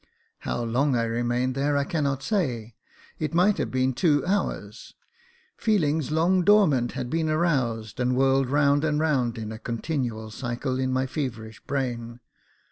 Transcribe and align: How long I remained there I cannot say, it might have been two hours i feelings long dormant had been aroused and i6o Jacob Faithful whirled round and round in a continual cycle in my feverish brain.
How 0.39 0.63
long 0.63 0.95
I 0.95 1.03
remained 1.03 1.53
there 1.53 1.77
I 1.77 1.83
cannot 1.83 2.23
say, 2.23 2.73
it 3.19 3.35
might 3.35 3.59
have 3.59 3.69
been 3.69 3.93
two 3.93 4.25
hours 4.25 4.95
i 4.97 5.61
feelings 5.61 6.09
long 6.09 6.43
dormant 6.43 6.93
had 6.93 7.07
been 7.07 7.29
aroused 7.29 7.99
and 7.99 8.13
i6o 8.13 8.13
Jacob 8.15 8.15
Faithful 8.15 8.17
whirled 8.17 8.49
round 8.49 8.83
and 8.83 8.99
round 8.99 9.37
in 9.37 9.51
a 9.51 9.59
continual 9.59 10.31
cycle 10.31 10.79
in 10.79 10.91
my 10.91 11.05
feverish 11.05 11.59
brain. 11.67 12.19